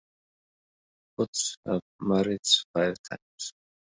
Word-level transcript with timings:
Koch 1.15 1.57
was 1.67 1.81
married 1.99 2.39
five 2.73 2.95
times. 3.07 3.53